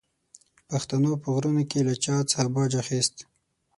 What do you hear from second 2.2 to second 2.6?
څخه